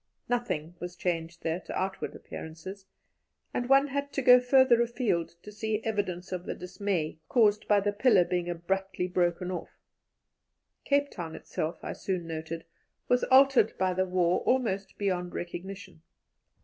Nothing 0.27 0.73
was 0.79 0.95
changed 0.95 1.43
there 1.43 1.59
to 1.59 1.79
outward 1.79 2.15
appearances, 2.15 2.87
and 3.53 3.69
one 3.69 3.85
had 3.89 4.11
to 4.13 4.23
go 4.23 4.39
farther 4.39 4.81
afield 4.81 5.35
to 5.43 5.51
see 5.51 5.79
evidences 5.83 6.33
of 6.33 6.47
the 6.47 6.55
dismay 6.55 7.19
caused 7.29 7.67
by 7.67 7.81
the 7.81 7.93
pillar 7.93 8.25
being 8.25 8.49
abruptly 8.49 9.07
broken 9.07 9.51
off. 9.51 9.69
Cape 10.85 11.11
Town 11.11 11.35
itself, 11.35 11.77
I 11.83 11.93
soon 11.93 12.25
noted, 12.25 12.65
was 13.07 13.23
altered 13.25 13.77
by 13.77 13.93
the 13.93 14.05
war 14.07 14.39
almost 14.39 14.97
beyond 14.97 15.35
recognition. 15.35 16.01